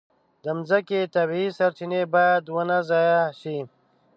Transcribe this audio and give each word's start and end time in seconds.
د 0.43 0.45
مځکې 0.57 0.99
طبیعي 1.15 1.47
سرچینې 1.57 2.01
باید 2.13 2.43
ونه 2.55 2.77
ضایع 2.89 3.21
شي. 3.39 3.57